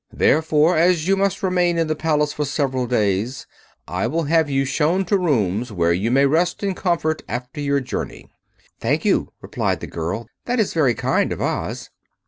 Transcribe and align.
Therefore, 0.11 0.75
as 0.75 1.07
you 1.07 1.15
must 1.15 1.43
remain 1.43 1.77
in 1.77 1.85
the 1.85 1.95
Palace 1.95 2.33
for 2.33 2.43
several 2.45 2.87
days, 2.87 3.45
I 3.87 4.07
will 4.07 4.23
have 4.23 4.49
you 4.49 4.65
shown 4.65 5.05
to 5.05 5.15
rooms 5.15 5.71
where 5.71 5.93
you 5.93 6.09
may 6.09 6.25
rest 6.25 6.63
in 6.63 6.73
comfort 6.73 7.21
after 7.29 7.61
your 7.61 7.81
journey." 7.81 8.27
"Thank 8.79 9.05
you," 9.05 9.31
replied 9.41 9.79
the 9.79 9.85
girl; 9.85 10.25
"that 10.45 10.59
is 10.59 10.73
very 10.73 10.95
kind 10.95 11.31
of 11.31 11.39
Oz." 11.39 11.91